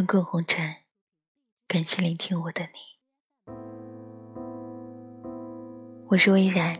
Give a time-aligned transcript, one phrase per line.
[0.00, 0.64] 滚滚红尘，
[1.68, 3.52] 感谢聆听我的你。
[6.08, 6.74] 我是微然，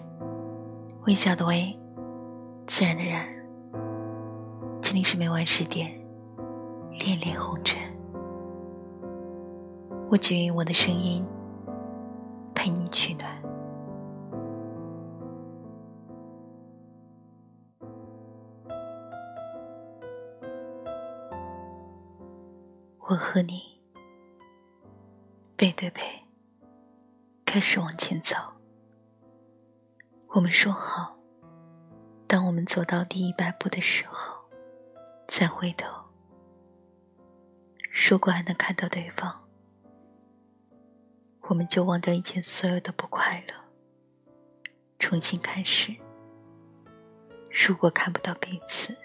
[1.06, 1.78] 微笑的微，
[2.66, 3.28] 自然的然。
[4.80, 5.90] 这里是每晚十点，
[7.04, 7.78] 恋恋红尘。
[10.10, 11.22] 我只愿我的声音
[12.54, 13.39] 陪你取暖。
[23.10, 23.60] 我和你
[25.56, 26.00] 背对背，
[27.44, 28.36] 开始往前走。
[30.28, 31.18] 我们说好，
[32.28, 34.36] 当我们走到第一百步的时候，
[35.26, 35.92] 再回头。
[38.08, 39.44] 如果还能看到对方，
[41.48, 43.54] 我们就忘掉以前所有的不快乐，
[45.00, 45.92] 重新开始。
[47.50, 48.96] 如果看不到彼此，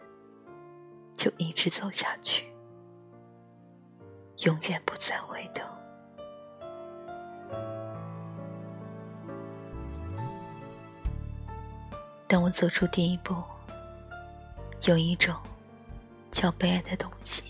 [1.15, 2.53] 就一直走下去。
[4.39, 5.63] 永远不再回头。
[12.27, 13.35] 当我走出第一步，
[14.83, 15.33] 有一种
[16.31, 17.43] 叫悲哀的东西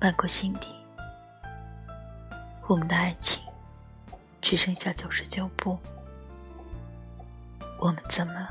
[0.00, 0.68] 漫过心底。
[2.68, 3.42] 我们的爱情
[4.40, 5.78] 只剩下九十九步，
[7.78, 8.48] 我们怎么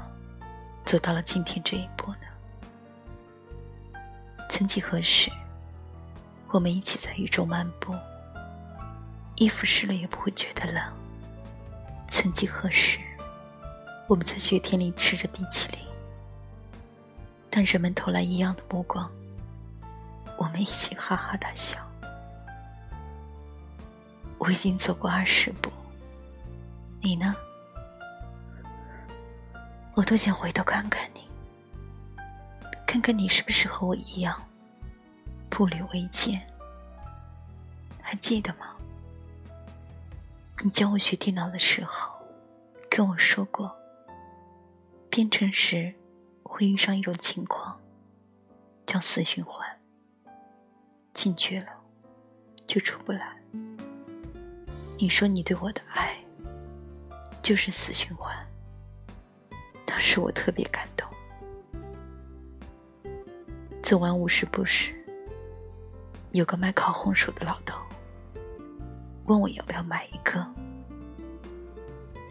[0.86, 4.00] 走到了今天这一步呢？
[4.48, 5.32] 曾几何时。
[6.54, 7.96] 我们一起在雨中漫步，
[9.38, 10.84] 衣服湿了也不会觉得冷。
[12.10, 13.00] 曾几何时，
[14.06, 15.80] 我们在雪天里吃着冰淇淋，
[17.50, 19.10] 当人们投来异样的目光，
[20.38, 21.78] 我们一起哈哈大笑。
[24.38, 25.72] 我已经走过二十步，
[27.00, 27.34] 你呢？
[29.94, 31.22] 我多想回头看看你，
[32.86, 34.38] 看看你是不是和我一样。
[35.62, 36.42] 步履维艰，
[38.02, 38.76] 还记得吗？
[40.64, 42.12] 你教我学电脑的时候，
[42.90, 43.72] 跟我说过，
[45.08, 45.94] 编程时
[46.42, 47.80] 会遇上一种情况，
[48.88, 49.70] 叫死循环。
[51.14, 51.68] 进去了，
[52.66, 53.38] 就出不来。
[54.98, 56.18] 你说你对我的爱，
[57.44, 58.36] 就是死循环。
[59.86, 61.08] 当时我特别感动。
[63.84, 64.98] 走完五十步时。
[66.32, 67.78] 有个卖烤红薯的老头，
[69.26, 70.46] 问我要不要买一个。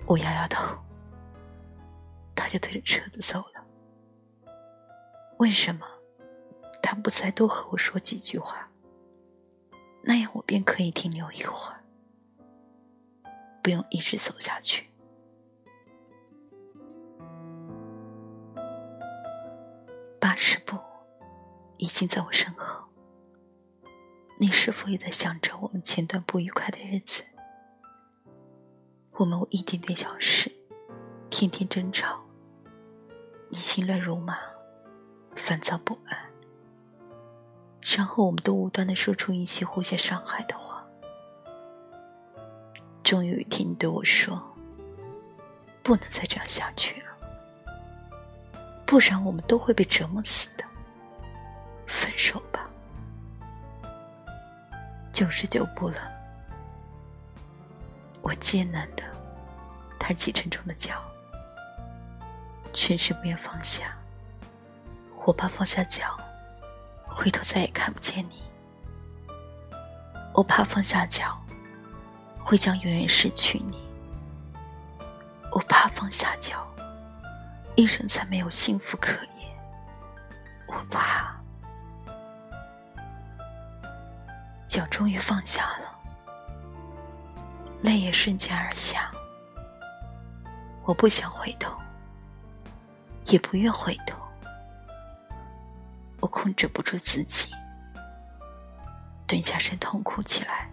[0.06, 0.76] 我摇摇头，
[2.34, 3.62] 他就推着车子走了。
[5.36, 5.86] 为什么
[6.82, 8.68] 他不再多和我说几句话？
[10.02, 11.80] 那样我便可以停留一会儿，
[13.62, 14.88] 不用一直走下去。
[20.18, 20.78] 八十步
[21.76, 22.89] 已经在我身后。
[24.40, 27.22] 你是否也在想着我们前段不愉快的日子？
[29.16, 30.50] 我们为一点点小事，
[31.28, 32.22] 天天争吵，
[33.50, 34.38] 你心乱如麻，
[35.36, 36.18] 烦躁不安，
[37.82, 40.82] 然后我们都无端的说出一些互相伤害的话。
[43.04, 44.42] 终于有一天，你对我说
[45.84, 47.08] ：“不能再这样下去了，
[48.86, 50.64] 不然我们都会被折磨死的。”
[51.86, 52.69] 分手吧。
[55.20, 55.98] 九十九步了，
[58.22, 59.04] 我艰难的
[59.98, 60.94] 抬起沉重的脚，
[62.72, 63.94] 迟迟不愿放下。
[65.26, 66.18] 我怕放下脚，
[67.06, 68.36] 回头再也看不见你；
[70.32, 71.38] 我怕放下脚，
[72.42, 73.76] 会将永远失去你；
[75.52, 76.66] 我怕放下脚，
[77.76, 79.46] 一生再没有幸福可言；
[80.66, 81.29] 我怕。
[84.70, 85.98] 脚终于放下了，
[87.82, 89.10] 泪也瞬间而下。
[90.84, 91.76] 我不想回头，
[93.24, 94.16] 也不愿回头。
[96.20, 97.52] 我控制不住自己，
[99.26, 100.70] 蹲下身痛哭起来。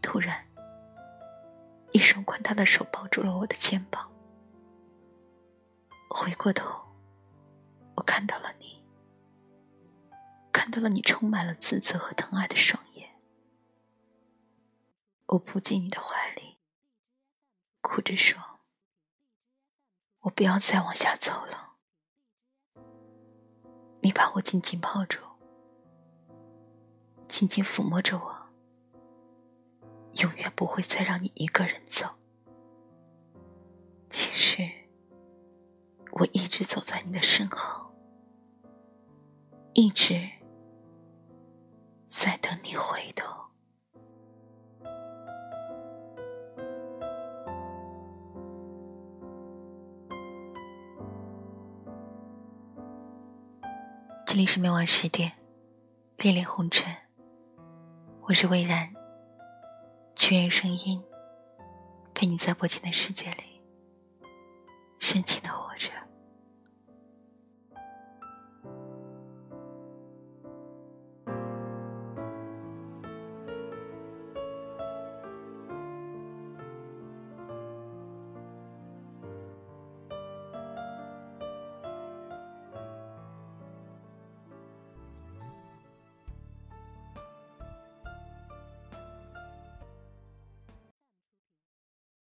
[0.00, 0.42] 突然，
[1.92, 4.08] 一双宽大的手抱住了我的肩膀。
[6.08, 6.80] 回过头，
[7.94, 8.49] 我看到了。
[10.70, 13.10] 看到了你充满了自责和疼爱的双眼，
[15.26, 16.58] 我扑进你的怀里，
[17.80, 18.38] 哭着说
[20.22, 21.72] ：“我不要再往下走了。”
[24.00, 25.18] 你把我紧紧抱住，
[27.28, 28.46] 轻轻抚摸着我，
[30.22, 32.14] 永远不会再让你一个人走。
[34.08, 34.70] 其实，
[36.12, 37.92] 我一直走在你的身后，
[39.74, 40.30] 一直。
[42.22, 43.34] 在等你回头。
[54.26, 55.32] 这里是每晚十点，
[56.18, 56.94] 恋恋红尘。
[58.28, 58.92] 我是魏然，
[60.14, 61.02] 全员声音，
[62.12, 63.62] 陪你在薄情的世界里
[64.98, 65.90] 深情的活着。